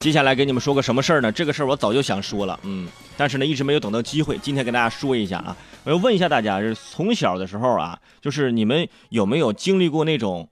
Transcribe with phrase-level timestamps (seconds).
[0.00, 1.32] 接下来给你们说个什么事儿呢？
[1.32, 4.38] 这个事儿我早就想说了，嗯，但是呢一直没有等到机会。
[4.38, 10.48] 今天跟大家说一下啊，我要问一下大家，是从小的时候啊，就是你们有没有经历过那种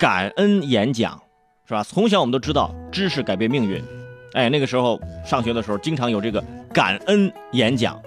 [0.00, 1.20] 感恩演讲，
[1.66, 1.84] 是吧？
[1.84, 3.84] 从小我们都知道知识改变命运，
[4.32, 6.42] 哎，那个时候上学的时候经常有这个
[6.72, 8.00] 感恩演讲，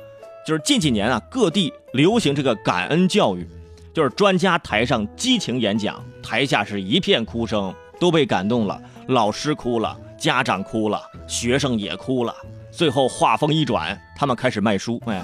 [0.44, 3.48] 就是近几年啊各地流行这个感恩教育，
[3.94, 9.96] 就是专家台上激情演讲，台下是一片哭声，都被感动了，老师哭了。
[10.21, 12.35] 家长哭了，学生也哭了。
[12.70, 15.02] 最后话锋一转，他们开始卖书。
[15.07, 15.20] 哎，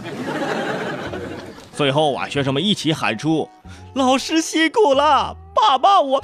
[1.72, 3.48] 最后啊，学生们一起喊出
[3.94, 6.24] ：“老师辛苦了，爸爸我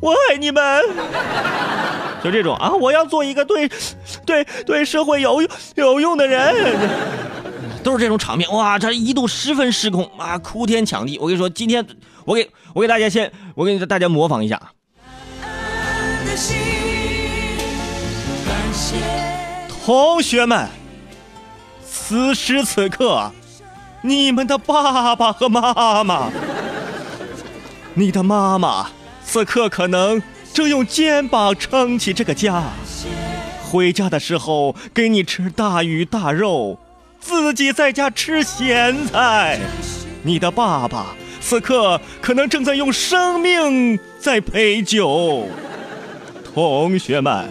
[0.00, 0.62] 我爱你们。”
[2.22, 3.68] 就这种啊，我要做一个对
[4.24, 6.54] 对对社会有用有用的人，
[7.82, 8.48] 都是这种场面。
[8.52, 11.18] 哇，这一度十分失控啊，哭天抢地。
[11.18, 11.84] 我跟你说，今天
[12.24, 14.62] 我给我给大家先，我给大家模仿一下。
[19.68, 20.68] 同学们，
[21.84, 23.32] 此时此刻，
[24.02, 26.30] 你们的爸爸和妈妈，
[27.94, 28.90] 你的妈妈
[29.24, 30.22] 此刻可能
[30.54, 32.62] 正用肩膀撑起这个家，
[33.62, 36.78] 回家的时候给你吃大鱼大肉，
[37.20, 39.58] 自己在家吃咸菜。
[40.22, 45.48] 你的爸爸此刻可能正在用生命在陪酒。
[46.54, 47.48] 同学们，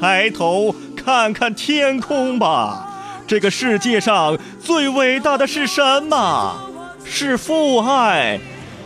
[0.00, 0.74] 抬头。
[0.96, 2.86] 看看天空吧，
[3.26, 6.54] 这个世界上最伟大的是什么？
[7.02, 8.38] 是父爱，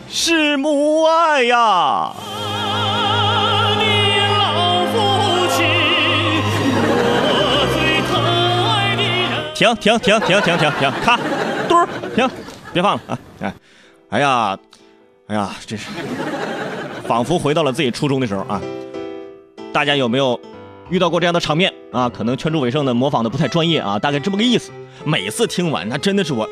[0.08, 1.58] 是母爱呀！
[1.58, 2.14] 啊
[9.54, 11.18] 停停停停停停停，咔，
[11.68, 12.28] 墩儿，停，
[12.72, 13.18] 别放了啊！
[13.40, 13.54] 哎，
[14.10, 14.58] 哎呀，
[15.28, 15.86] 哎呀，真是
[17.06, 18.60] 仿佛回到了自己初中的时候啊！
[19.72, 20.38] 大家有没有？
[20.92, 24.70] 遇到过这样的场面啊，可能圈住尾声的模仿的不太专业啊，大概这么个意思。
[25.06, 26.46] 每次听完，那真的是我，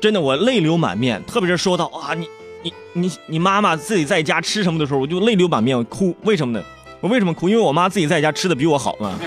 [0.00, 1.22] 真的我泪流满面。
[1.26, 2.26] 特别是说到啊，你
[2.62, 6.16] 你你你妈妈自己在家吃什么的时候，我就泪流满面，我哭。
[6.22, 6.64] 为什么呢？
[7.02, 7.46] 我为什么哭？
[7.46, 9.18] 因为我妈自己在家吃的比我好嘛，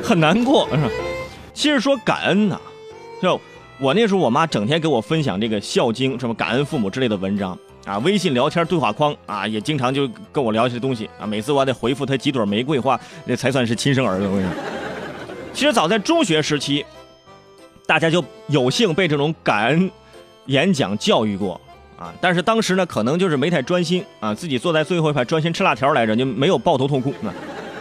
[0.00, 0.68] 很难过？
[1.52, 2.56] 其实说感恩呐，
[3.20, 3.40] 就
[3.80, 7.58] 我那时候我妈整天给我分享这个《孝经》什么感恩父母之类的文章。
[7.86, 11.26] 啊，微信聊天对话框啊，也经常就跟我聊一些东西啊。
[11.26, 14.26] 每次我还得回复他几朵玫瑰花，那才算是亲生儿子。
[14.26, 14.52] 我跟你说，
[15.54, 16.84] 其实早在中学时期，
[17.86, 19.90] 大家就有幸被这种感恩
[20.46, 21.58] 演讲教育过
[21.98, 22.12] 啊。
[22.20, 27.14] 但是当时呢，可能就是没太专心啊，自己坐在最后一排专心吃辣条来着，就没有抱头痛哭，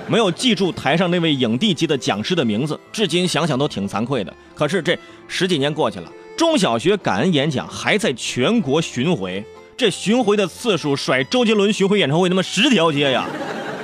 [0.08, 2.80] 没有记住台上那位影帝级的讲师的名字。
[2.92, 4.34] 至今想想都挺惭愧的。
[4.56, 9.46] 可是这十几年过去了，中小学感恩演讲还在全国巡回。
[9.80, 13.26] 这巡回的次数甩周杰伦巡回演唱会他妈十条街呀，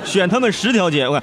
[0.04, 1.08] 选他们十条街。
[1.08, 1.22] 我看，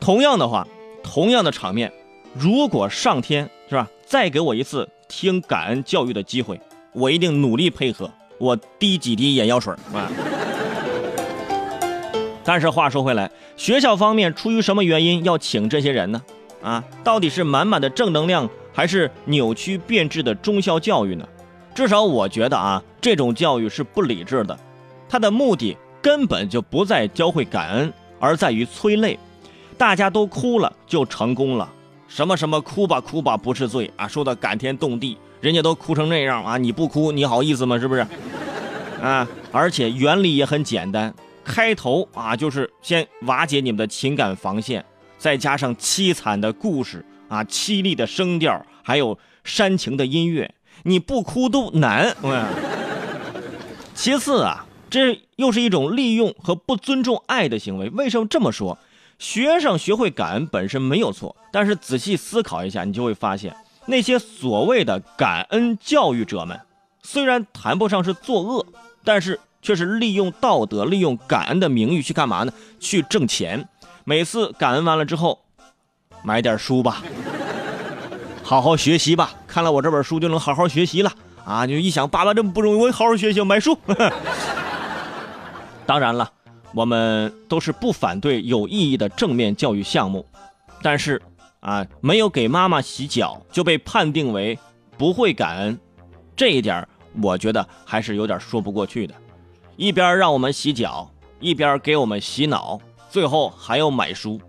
[0.00, 0.66] 同样的话，
[1.04, 1.92] 同样的场面，
[2.34, 6.60] 如果上天是吧，再给我一次听感恩教育的机会，
[6.92, 10.10] 我一定努力配合，我滴几滴眼药水啊。
[12.42, 16.20] 但是话说回来，学校方面出于什么原因要请这些人呢？
[16.60, 21.24] 啊，到底是满满的正能量，还是扭曲变质的中校教育呢？
[21.78, 24.58] 至少我觉得啊，这种教育是不理智的，
[25.08, 29.16] 它的目的根本就不在教会感恩，而在于催泪。
[29.76, 31.70] 大家都哭了就成功了，
[32.08, 37.78] 什么什么哭吧哭吧不是罪啊，说的感天动地，人家都哭成那样啊，你不哭你好意思吗？
[37.78, 38.04] 是不是？
[39.00, 41.14] 啊，而且原理也很简单，
[41.44, 44.84] 开头啊就是先瓦解你们的情感防线，
[45.16, 50.52] 再加上凄惨的故事啊，凄厉的声调，还有煽情的音乐。
[50.84, 52.14] 你不哭都难。
[53.94, 57.90] 其次啊，这又是一种利用和不尊重爱的行为。
[57.90, 58.78] 为什么这么说？
[59.18, 63.56] 学生学会感恩本身没有错，但是仔细思考一下，你就会发现，
[63.86, 66.60] 那些所谓的感恩教育者们，
[67.02, 68.64] 虽然谈不上是作恶，
[69.02, 72.52] 但是却是利用道德、利用感恩的名誉去干嘛呢？
[72.78, 73.68] 去挣钱。
[74.04, 75.40] 每次感恩完了之后，
[76.22, 77.02] 买点书吧。
[78.48, 81.12] 好好学习吧，看了我这本书就能好好学习了
[81.44, 81.66] 啊！
[81.66, 83.76] 就一想，爸爸这么不容易，我好好学习，买书。
[85.84, 86.32] 当然了，
[86.72, 90.24] 我们都是不反对有意义的正面教育项目，
[90.80, 91.20] 但是
[91.60, 94.58] 啊，没有给妈妈洗脚就被判定为
[94.96, 95.78] 不会感恩，
[96.34, 96.88] 这一点
[97.20, 99.14] 我觉得还是有点说不过去的。
[99.76, 101.06] 一边让我们洗脚，
[101.38, 102.80] 一边给我们洗脑，
[103.10, 104.40] 最后还要买书。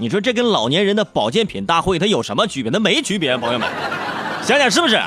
[0.00, 2.72] 你说这跟老年人的保健品大会它有什么区别？
[2.72, 3.68] 它没区别，朋友们，
[4.42, 4.98] 想想是不是？